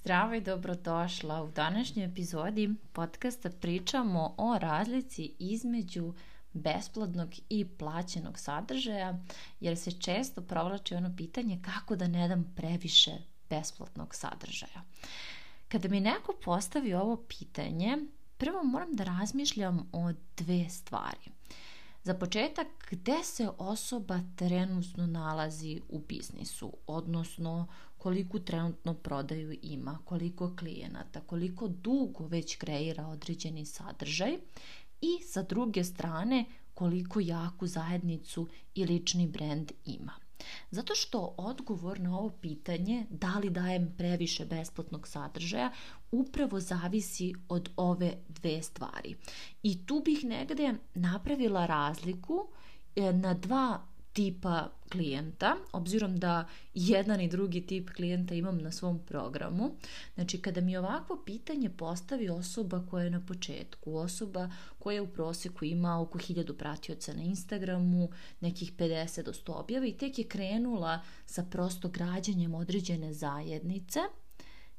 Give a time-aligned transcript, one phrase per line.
[0.00, 1.42] Zdravo i dobrodošla.
[1.42, 6.14] U današnjoj epizodi podcasta pričamo o razlici između
[6.52, 9.18] besplatnog i plaćenog sadržaja,
[9.60, 13.10] jer se često provlači ono pitanje kako da ne dam previše
[13.50, 14.82] besplatnog sadržaja.
[15.68, 17.96] Kada mi neko postavi ovo pitanje,
[18.36, 21.30] prvo moram da razmišljam o dve stvari.
[22.02, 27.66] Za početak, gde se osoba trenutno nalazi u biznisu, odnosno
[27.98, 34.38] koliko trenutno prodaju ima, koliko klijenata, koliko dugo već kreira određeni sadržaj
[35.00, 36.44] i sa druge strane
[36.74, 40.12] koliko jaku zajednicu i lični brend ima.
[40.70, 45.72] Zato što odgovor na ovo pitanje da li dajem previše besplatnog sadržaja
[46.10, 49.14] upravo zavisi od ove dve stvari.
[49.62, 52.48] I tu bih negde napravila razliku
[52.96, 53.86] e, na dva
[54.18, 59.70] tipa klijenta, obzirom da jedan i drugi tip klijenta imam na svom programu.
[60.14, 65.64] Znači, kada mi ovakvo pitanje postavi osoba koja je na početku, osoba koja u proseku
[65.64, 68.08] ima oko 1000 pratioca na Instagramu,
[68.40, 74.00] nekih 50 do 100 objava i tek je krenula sa prosto građanjem određene zajednice,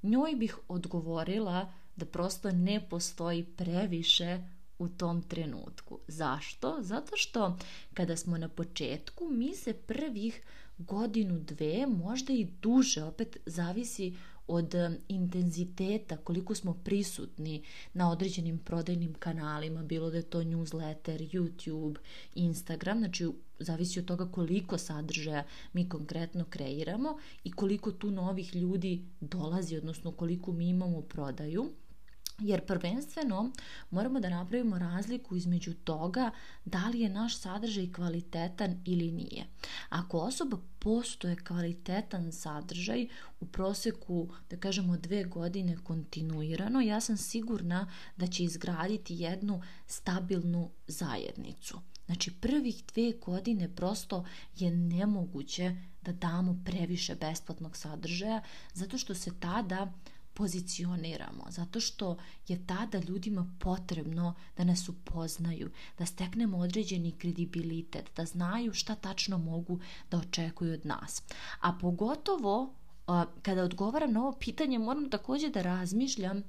[0.04, 4.40] njoj bih odgovorila da prosto ne postoji previše
[4.80, 6.00] u tom trenutku.
[6.08, 6.78] Zašto?
[6.82, 7.58] Zato što
[7.94, 10.42] kada smo na početku, mi se prvih
[10.78, 14.16] godinu, dve, možda i duže, opet zavisi
[14.48, 14.74] od
[15.08, 17.64] intenziteta, koliko smo prisutni
[17.94, 21.96] na određenim prodajnim kanalima, bilo da je to newsletter, YouTube,
[22.36, 23.28] Instagram, znači
[23.60, 25.44] zavisi od toga koliko sadržaja
[25.74, 31.70] mi konkretno kreiramo i koliko tu novih ljudi dolazi, odnosno koliko mi imamo prodaju
[32.40, 33.52] Jer prvenstveno
[33.90, 36.32] moramo da napravimo razliku između toga
[36.66, 39.46] da li je naš sadržaj kvalitetan ili nije.
[39.90, 43.08] Ako osoba postoje kvalitetan sadržaj
[43.40, 50.70] u proseku, da kažemo, dve godine kontinuirano, ja sam sigurna da će izgraditi jednu stabilnu
[50.88, 51.80] zajednicu.
[52.06, 54.26] Znači prvih dve godine prosto
[54.56, 58.42] je nemoguće da damo previše besplatnog sadržaja
[58.74, 59.94] zato što se tada
[60.40, 62.18] pozicioniramo, zato što
[62.48, 69.38] je tada ljudima potrebno da nas upoznaju, da steknemo određeni kredibilitet, da znaju šta tačno
[69.38, 69.80] mogu
[70.12, 71.22] da očekuju od nas.
[71.60, 72.74] A pogotovo
[73.42, 76.44] kada odgovaram na ovo pitanje moram takođe da razmišljam uh,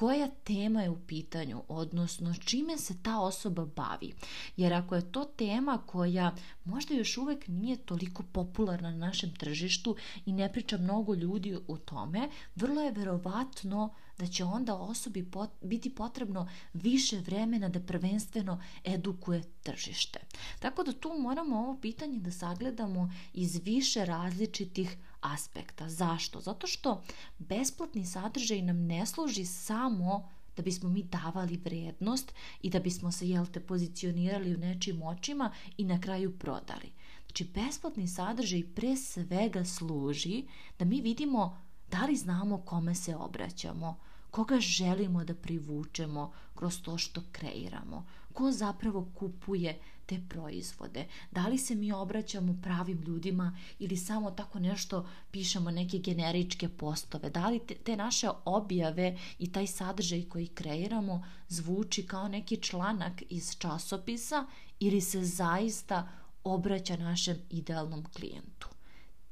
[0.00, 4.12] koja tema je u pitanju, odnosno čime se ta osoba bavi.
[4.56, 6.34] Jer ako je to tema koja
[6.64, 9.96] možda još uvek nije toliko popularna na našem tržištu
[10.26, 15.50] i ne priča mnogo ljudi o tome, vrlo je verovatno da će onda osobi pot,
[15.62, 20.20] biti potrebno više vremena da prvenstveno edukuje tržište.
[20.58, 25.88] Tako da tu moramo ovo pitanje da sagledamo iz više različitih aspekta.
[25.88, 26.40] Zašto?
[26.40, 27.02] Zato što
[27.38, 33.28] besplatni sadržaj nam ne služi samo da bismo mi davali vrednost i da bismo se,
[33.28, 36.92] jel te, pozicionirali u nečim očima i na kraju prodali.
[37.26, 40.44] Znači, besplatni sadržaj pre svega služi
[40.78, 41.56] da mi vidimo
[41.90, 43.98] da li znamo kome se obraćamo,
[44.30, 49.80] koga želimo da privučemo kroz to što kreiramo, ko zapravo kupuje
[50.10, 55.98] te proizvode, da li se mi obraćamo pravim ljudima ili samo tako nešto pišemo neke
[55.98, 62.28] generičke postove, da li te, te naše objave i taj sadržaj koji kreiramo zvuči kao
[62.28, 64.46] neki članak iz časopisa
[64.80, 66.08] ili se zaista
[66.44, 68.68] obraća našem idealnom klijentu.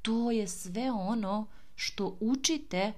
[0.03, 2.93] To je sve ono što učite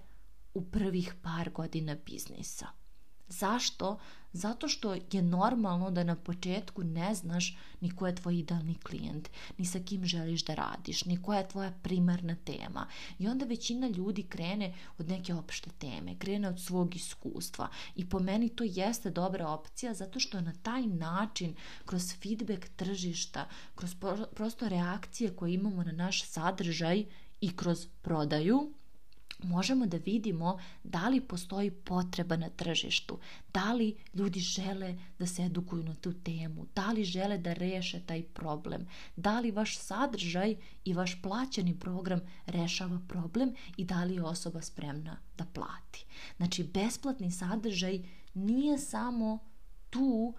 [0.54, 2.66] u prvih par godina biznisa.
[3.28, 3.98] Zašto?
[4.32, 9.28] Zato što je normalno da na početku ne znaš ni ko je tvoj idealni klijent,
[9.58, 12.86] ni sa kim želiš da radiš, ni koja je tvoja primarna tema.
[13.18, 17.68] I onda većina ljudi krene od neke opšte teme, krene od svog iskustva.
[17.96, 21.54] I po meni to jeste dobra opcija zato što na taj način,
[21.84, 23.94] kroz feedback tržišta, kroz
[24.34, 27.04] prosto reakcije koje imamo na naš sadržaj
[27.40, 28.72] i kroz prodaju,
[29.42, 33.18] možemo da vidimo da li postoji potreba na tržištu,
[33.52, 38.00] da li ljudi žele da se edukuju na tu temu, da li žele da reše
[38.00, 38.86] taj problem,
[39.16, 44.62] da li vaš sadržaj i vaš plaćeni program rešava problem i da li je osoba
[44.62, 46.06] spremna da plati.
[46.36, 48.02] Znači, besplatni sadržaj
[48.34, 49.38] nije samo
[49.90, 50.34] tu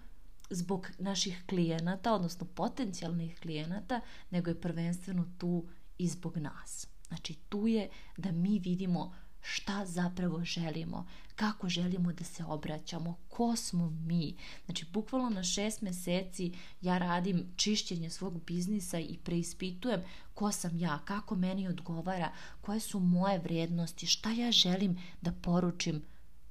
[0.50, 4.00] zbog naših klijenata, odnosno potencijalnih klijenata,
[4.30, 5.64] nego je prvenstveno tu
[5.98, 6.91] i zbog nas.
[7.12, 9.12] Znači tu je da mi vidimo
[9.42, 14.34] šta zapravo želimo, kako želimo da se obraćamo, ko smo mi.
[14.64, 20.00] Znači, bukvalno na šest meseci ja radim čišćenje svog biznisa i preispitujem
[20.34, 26.02] ko sam ja, kako meni odgovara, koje su moje vrednosti, šta ja želim da poručim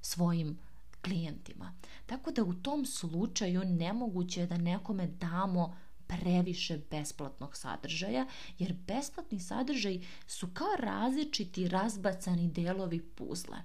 [0.01, 0.57] svojim
[1.03, 1.73] klijentima.
[2.05, 5.75] Tako da u tom slučaju nemoguće je da nekome damo
[6.11, 8.25] previše besplatnog sadržaja,
[8.59, 13.57] jer besplatni sadržaj su kao različiti razbacani delovi puzle.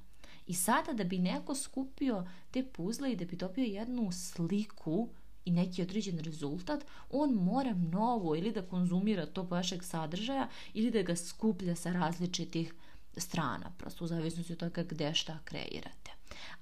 [0.46, 5.08] I sada da bi neko skupio te puzle i da bi dobio jednu sliku
[5.44, 11.02] i neki određen rezultat, on mora mnogo ili da konzumira tog vašeg sadržaja ili da
[11.02, 12.74] ga skuplja sa različitih
[13.16, 16.10] strana, prosto u zavisnosti od toga gde šta kreirate.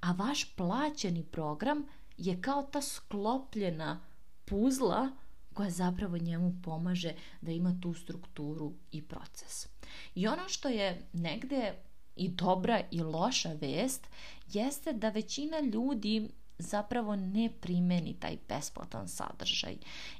[0.00, 1.84] A vaš plaćeni program
[2.16, 4.00] je kao ta sklopljena
[4.44, 5.08] puzla
[5.54, 9.68] koja zapravo njemu pomaže da ima tu strukturu i proces.
[10.14, 11.74] I ono što je negde
[12.16, 14.06] i dobra i loša vest
[14.52, 16.28] jeste da većina ljudi
[16.58, 19.76] zapravo ne primeni taj besplatan sadržaj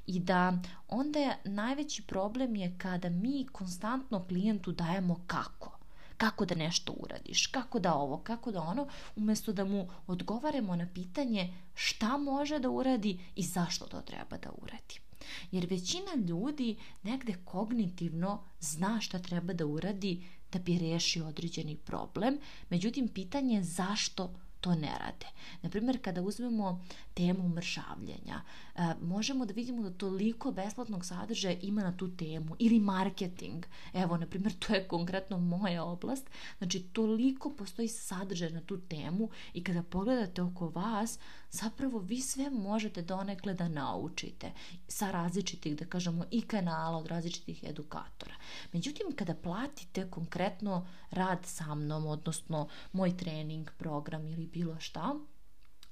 [0.07, 0.53] i da
[0.87, 5.75] onda je najveći problem je kada mi konstantno klijentu dajemo kako
[6.17, 10.87] kako da nešto uradiš, kako da ovo, kako da ono, umesto da mu odgovaramo na
[10.93, 15.04] pitanje šta može da uradi i zašto to treba da uradi.
[15.51, 22.37] Jer većina ljudi negde kognitivno zna šta treba da uradi da bi rešio određeni problem,
[22.69, 24.33] međutim pitanje je zašto
[24.65, 25.25] to ne rade.
[25.61, 28.41] Naprimjer, kada uzmemo temu mršavljenja,
[28.75, 33.65] e, možemo da vidimo da toliko besplatnog sadržaja ima na tu temu ili marketing.
[33.93, 36.29] Evo, na primjer, to je konkretno moja oblast.
[36.57, 41.19] Znači, toliko postoji sadržaj na tu temu i kada pogledate oko vas,
[41.55, 44.51] zapravo vi sve možete donekle da naučite
[44.87, 48.35] sa različitih, da kažemo, i kanala od različitih edukatora.
[48.73, 55.15] Međutim, kada platite konkretno rad sa mnom, odnosno moj trening, program ili bilo šta,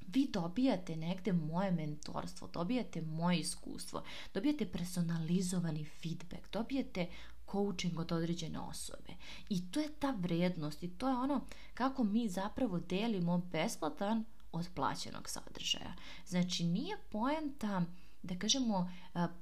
[0.08, 7.08] vi dobijate negde moje mentorstvo, dobijate moje iskustvo, dobijate personalizovani feedback, dobijate
[7.52, 9.14] coaching od određene osobe.
[9.50, 14.70] I to je ta vrednost i to je ono kako mi zapravo delimo besplatan od
[14.76, 15.94] plaćenog sadržaja.
[16.26, 17.86] Znači nije poenta
[18.24, 18.92] da kažemo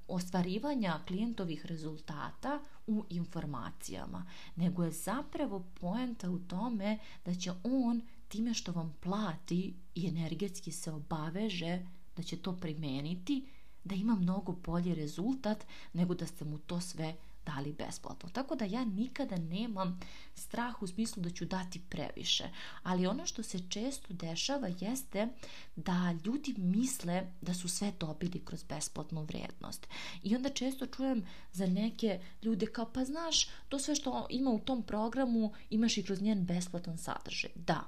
[0.08, 4.26] ostvarivanja klijentovih rezultata u informacijama,
[4.56, 10.72] nego je zapravo poenta u tome da će on time što vam plati i energetski
[10.72, 11.86] se obaveže
[12.16, 13.48] da će to primeniti,
[13.84, 17.16] da ima mnogo bolji rezultat nego da ste mu to sve
[17.46, 18.30] dali besplatno.
[18.30, 20.00] Tako da ja nikada nemam
[20.36, 22.50] strah u smislu da ću dati previše.
[22.84, 25.28] Ali ono što se često dešava jeste
[25.76, 29.88] da ljudi misle da su sve dobili kroz besplatnu vrednost.
[30.24, 34.60] I onda često čujem za neke ljude kao pa znaš, to sve što ima u
[34.60, 37.52] tom programu imaš i kroz njen besplatan sadržaj.
[37.56, 37.86] Da,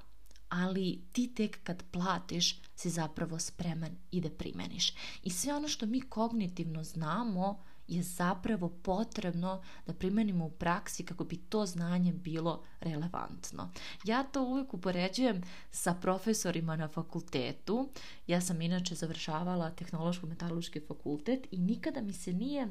[0.48, 4.94] ali ti tek kad platiš si zapravo spreman i da primeniš.
[5.22, 11.24] I sve ono što mi kognitivno znamo je zapravo potrebno da primenimo u praksi kako
[11.24, 13.70] bi to znanje bilo relevantno.
[14.04, 17.88] Ja to uvijek upoređujem sa profesorima na fakultetu.
[18.26, 22.68] Ja sam inače završavala tehnološko-metaloški fakultet i nikada mi se nije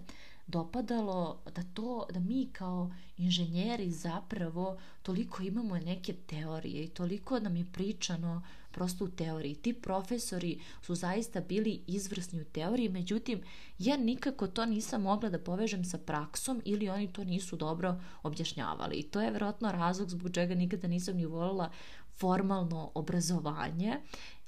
[0.47, 7.55] dopadalo da to da mi kao inženjeri zapravo toliko imamo neke teorije i toliko nam
[7.55, 8.41] je pričano
[8.73, 9.55] prosto u teoriji.
[9.55, 13.41] Ti profesori su zaista bili izvrsni u teoriji, međutim,
[13.79, 18.95] ja nikako to nisam mogla da povežem sa praksom ili oni to nisu dobro objašnjavali.
[18.95, 21.71] I to je verovatno razlog zbog čega nikada nisam ni volila
[22.17, 23.99] formalno obrazovanje,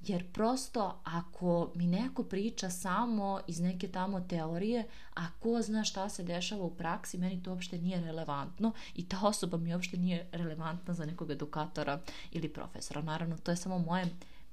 [0.05, 6.09] jer prosto ako mi neko priča samo iz neke tamo teorije, a ko zna šta
[6.09, 10.27] se dešava u praksi, meni to uopšte nije relevantno i ta osoba mi uopšte nije
[10.31, 11.99] relevantna za nekog edukatora
[12.31, 13.01] ili profesora.
[13.01, 14.05] Naravno, to je samo moje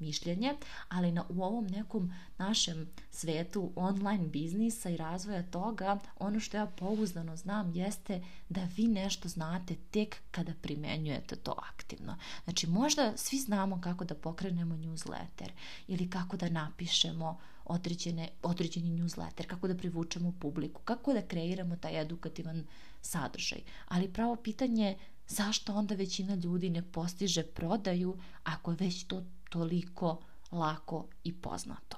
[0.03, 0.55] mišljenje,
[0.89, 6.67] ali na, u ovom nekom našem svetu online biznisa i razvoja toga, ono što ja
[6.67, 12.17] pouzdano znam jeste da vi nešto znate tek kada primenjujete to aktivno.
[12.45, 15.51] Znači, možda svi znamo kako da pokrenemo newsletter
[15.89, 22.01] ili kako da napišemo određene, određeni newsletter, kako da privučemo publiku, kako da kreiramo taj
[22.01, 22.67] edukativan
[23.03, 23.61] sadržaj.
[23.89, 24.97] Ali pravo pitanje je
[25.29, 30.21] zašto onda većina ljudi ne postiže prodaju ako je već to toliko
[30.53, 31.97] lako i poznato?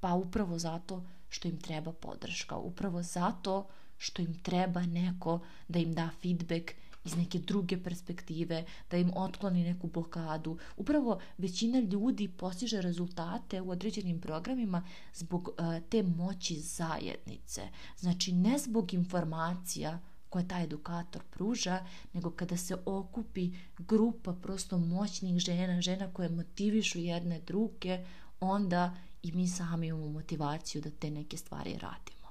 [0.00, 3.66] Pa upravo zato što im treba podrška, upravo zato
[3.96, 6.70] što im treba neko da im da feedback
[7.04, 10.58] iz neke druge perspektive, da im otkloni neku blokadu.
[10.76, 14.82] Upravo većina ljudi postiže rezultate u određenim programima
[15.14, 17.62] zbog uh, te moći zajednice.
[17.96, 19.98] Znači ne zbog informacija
[20.30, 26.98] koje taj edukator pruža, nego kada se okupi grupa prosto moćnih žena, žena koje motivišu
[26.98, 28.04] jedne druge,
[28.40, 32.28] onda i mi sami imamo motivaciju da te neke stvari radimo.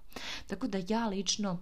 [0.48, 1.60] Tako da ja lično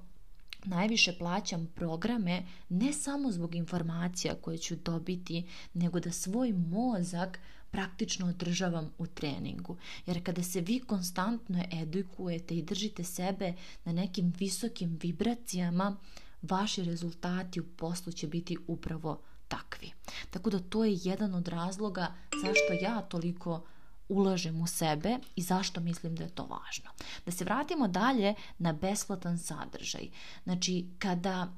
[0.66, 7.40] najviše plaćam programe ne samo zbog informacija koje ću dobiti, nego da svoj mozak
[7.72, 9.78] praktično održavam u treningu.
[10.06, 13.54] Jer kada se vi konstantno edukujete i držite sebe
[13.86, 15.98] na nekim visokim vibracijama,
[16.42, 19.92] vaši rezultati u poslu će biti upravo takvi.
[20.30, 22.14] Tako da to je jedan od razloga
[22.46, 23.66] zašto ja toliko
[24.10, 26.90] ulažem u sebe i zašto mislim da je to važno.
[27.26, 30.10] Da se vratimo dalje na besplatan sadržaj.
[30.44, 31.54] Znači, kada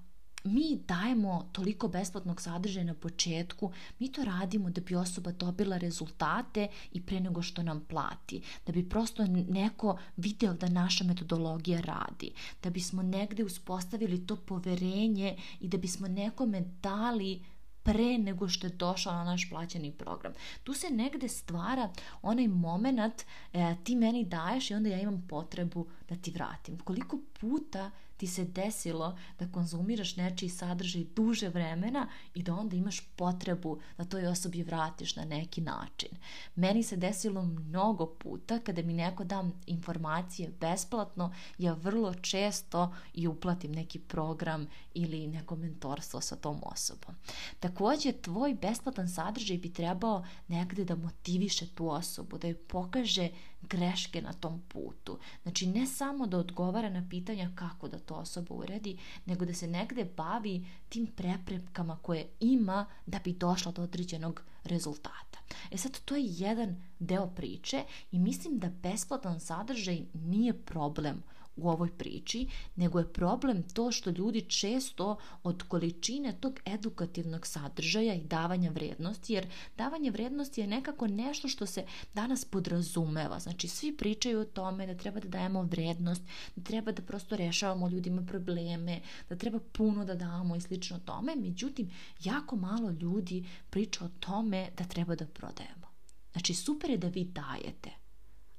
[0.47, 6.67] mi dajemo toliko besplatnog sadržaja na početku, mi to radimo da bi osoba dobila rezultate
[6.91, 12.31] i pre nego što nam plati, da bi prosto neko video da naša metodologija radi,
[12.63, 17.43] da bismo negde uspostavili to poverenje i da bismo nekome dali
[17.83, 20.33] pre nego što je došao na naš plaćeni program.
[20.63, 21.89] Tu se negde stvara
[22.21, 23.21] onaj moment
[23.53, 26.79] e, ti meni daješ i onda ja imam potrebu da ti vratim.
[26.79, 32.99] Koliko puta ti se desilo da konzumiraš nečiji sadržaj duže vremena i da onda imaš
[33.15, 36.09] potrebu da toj osobi vratiš na neki način.
[36.55, 43.27] Meni se desilo mnogo puta kada mi neko da informacije besplatno, ja vrlo često i
[43.27, 47.15] uplatim neki program ili neko mentorstvo sa tom osobom.
[47.59, 53.29] Takođe, tvoj besplatan sadržaj bi trebao negde da motiviše tu osobu, da joj pokaže
[53.69, 55.19] greške na tom putu.
[55.43, 59.67] Znači, ne samo da odgovara na pitanja kako da to osoba uredi, nego da se
[59.67, 65.39] negde bavi tim preprekama koje ima da bi došla do određenog rezultata.
[65.71, 71.23] E sad, to je jedan deo priče i mislim da besplatan sadržaj nije problem
[71.57, 78.13] u ovoj priči, nego je problem to što ljudi često od količine tog edukativnog sadržaja
[78.13, 79.47] i davanja vrednosti, jer
[79.77, 83.39] davanje vrednosti je nekako nešto što se danas podrazumeva.
[83.39, 86.21] Znači, svi pričaju o tome da treba da dajemo vrednost,
[86.55, 91.35] da treba da prosto rešavamo ljudima probleme, da treba puno da damo i slično tome.
[91.35, 91.89] Međutim,
[92.23, 95.87] jako malo ljudi priča o tome da treba da prodajemo.
[96.31, 97.89] Znači, super je da vi dajete,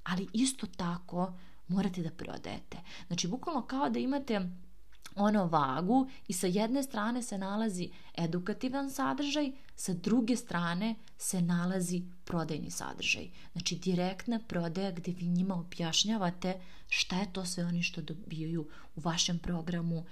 [0.03, 1.33] ali isto tako
[1.69, 2.79] morate da prodajete.
[3.07, 4.41] Znači, bukvalno kao da imate
[5.17, 12.03] ono vagu i sa jedne strane se nalazi edukativan sadržaj, sa druge strane se nalazi
[12.25, 13.29] prodajni sadržaj.
[13.53, 19.01] Znači direktna prodaja gde vi njima objašnjavate šta je to sve oni što dobijaju u
[19.01, 20.05] vašem programu,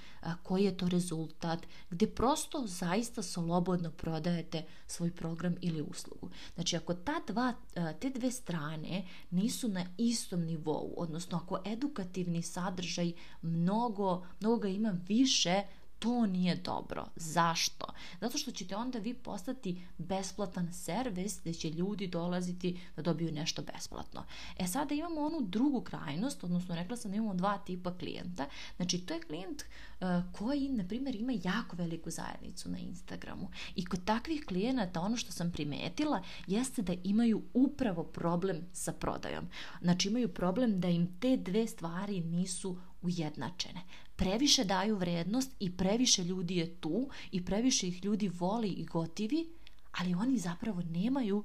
[0.42, 6.30] koji je to rezultat, gde prosto zaista slobodno prodajete svoj program ili uslugu.
[6.54, 7.54] Znači ako ta dva,
[8.00, 14.94] te dve strane nisu na istom nivou, odnosno ako edukativni sadržaj mnogo, mnogo ga ima
[15.08, 15.62] više
[15.98, 17.06] to nije dobro.
[17.16, 17.86] Zašto?
[18.20, 23.62] Zato što ćete onda vi postati besplatan servis gde će ljudi dolaziti da dobiju nešto
[23.62, 24.24] besplatno.
[24.58, 28.46] E sada imamo onu drugu krajnost, odnosno rekla sam da imamo dva tipa klijenta.
[28.76, 33.48] Znači to je klijent uh, koji, na primjer, ima jako veliku zajednicu na Instagramu.
[33.74, 39.48] I kod takvih klijenata ono što sam primetila jeste da imaju upravo problem sa prodajom.
[39.82, 43.82] Znači imaju problem da im te dve stvari nisu ujednačene
[44.16, 49.46] previše daju vrednost i previše ljudi je tu i previše ih ljudi voli i gotivi,
[49.92, 51.44] ali oni zapravo nemaju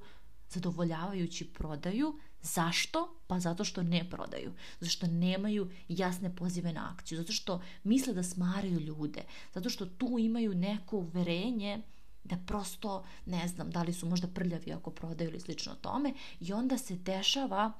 [0.49, 2.19] zadovoljavajući prodaju.
[2.41, 3.15] Zašto?
[3.27, 4.53] Pa zato što ne prodaju.
[4.79, 7.17] Zato što nemaju jasne pozive na akciju.
[7.17, 9.23] Zato što misle da smaraju ljude.
[9.53, 11.81] Zato što tu imaju neko uverenje
[12.23, 16.53] da prosto, ne znam, da li su možda prljavi ako prodaju ili slično tome i
[16.53, 17.71] onda se dešava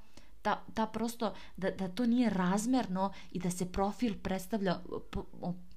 [0.42, 4.80] ta, ta prosto, da, da to nije razmerno i da se profil predstavlja,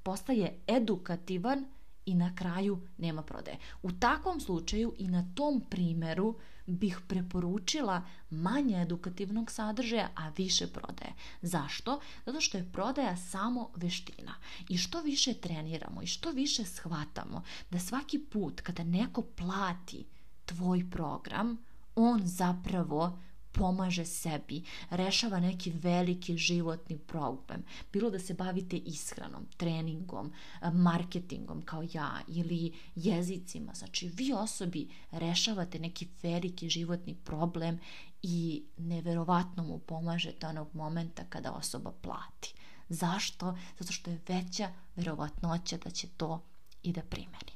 [0.03, 1.67] postaje edukativan
[2.07, 3.59] i na kraju nema prodaje.
[3.83, 6.35] U takvom slučaju i na tom primeru
[6.67, 11.13] bih preporučila manje edukativnog sadržaja, a više prodaje.
[11.43, 12.01] Zašto?
[12.27, 14.35] Zato što je prodaja samo veština.
[14.69, 20.07] I što više treniramo i što više shvatamo da svaki put kada neko plati
[20.45, 21.57] tvoj program,
[21.95, 23.19] on zapravo
[23.55, 27.65] pomaže sebi, rešava neki veliki životni problem.
[27.93, 30.33] Bilo da se bavite ishranom, treningom,
[30.73, 33.75] marketingom kao ja ili jezicima.
[33.75, 37.79] Znači, vi osobi rešavate neki veliki životni problem
[38.23, 42.55] i neverovatno mu pomažete onog momenta kada osoba plati.
[42.89, 43.57] Zašto?
[43.79, 46.43] Zato što je veća verovatnoća da će to
[46.83, 47.53] i da primeni.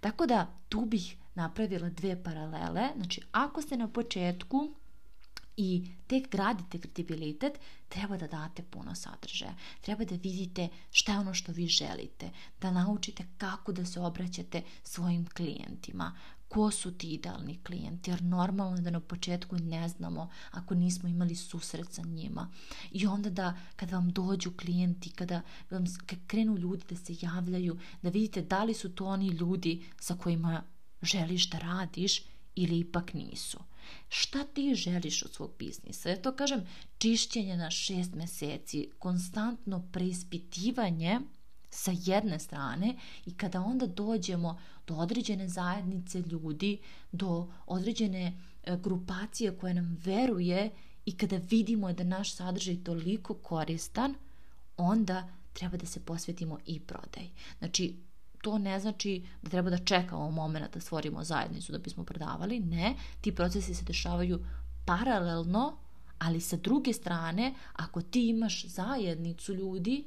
[0.00, 2.88] Tako da tu bih napravila dve paralele.
[2.96, 4.70] Znači, ako ste na početku
[5.60, 9.54] i tek gradite kredibilitet, treba da date puno sadržaja.
[9.80, 14.62] Treba da vidite šta je ono što vi želite, da naučite kako da se obraćate
[14.82, 16.14] svojim klijentima,
[16.48, 21.08] ko su ti idealni klijenti, jer normalno je da na početku ne znamo ako nismo
[21.08, 22.50] imali susret sa njima.
[22.92, 25.84] I onda da kada vam dođu klijenti, kada vam
[26.26, 30.62] krenu ljudi da se javljaju, da vidite da li su to oni ljudi sa kojima
[31.02, 32.22] želiš da radiš
[32.58, 33.58] ili ipak nisu.
[34.08, 36.08] Šta ti želiš od svog biznisa?
[36.08, 36.66] Ja to kažem,
[36.98, 41.20] čišćenje na šest meseci, konstantno preispitivanje
[41.70, 42.96] sa jedne strane
[43.26, 46.78] i kada onda dođemo do određene zajednice ljudi,
[47.12, 48.32] do određene
[48.64, 50.70] e, grupacije koja nam veruje
[51.04, 54.14] i kada vidimo da naš sadržaj toliko koristan,
[54.76, 57.28] onda treba da se posvetimo i prodaj.
[57.58, 57.94] Znači,
[58.42, 62.60] to ne znači da treba da čekamo moment da stvorimo zajednicu da bismo prodavali.
[62.60, 64.40] Ne, ti procesi se dešavaju
[64.84, 65.76] paralelno,
[66.18, 70.04] ali sa druge strane, ako ti imaš zajednicu ljudi,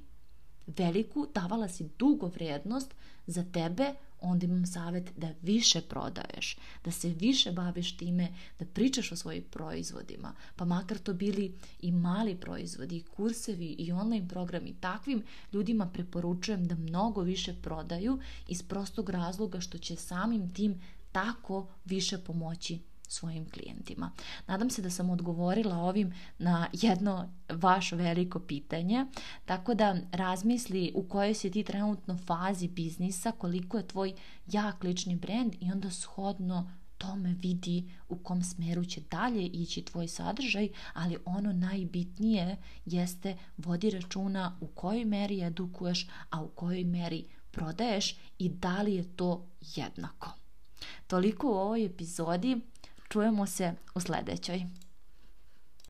[0.68, 2.94] veliku, davala si dugo vrednost
[3.28, 8.28] za tebe, onda imam savjet da više prodaješ, da se više baviš time,
[8.60, 13.92] da pričaš o svojim proizvodima, pa makar to bili i mali proizvodi, i kursevi, i
[13.92, 15.24] online programi, takvim
[15.54, 22.18] ljudima preporučujem da mnogo više prodaju iz prostog razloga što će samim tim tako više
[22.18, 22.80] pomoći
[23.12, 24.12] svojim klijentima.
[24.48, 29.06] Nadam se da sam odgovorila ovim na jedno vaš veliko pitanje,
[29.46, 34.14] tako da razmisli u kojoj si ti trenutno fazi biznisa, koliko je tvoj
[34.48, 40.08] jak lični brand i onda shodno tome vidi u kom smeru će dalje ići tvoj
[40.08, 47.26] sadržaj, ali ono najbitnije jeste vodi računa u kojoj meri edukuješ, a u kojoj meri
[47.52, 50.30] prodaješ i da li je to jednako.
[51.08, 52.62] Toliko u ovoj epizodi.
[53.12, 54.66] Čujemo se u sledećoj.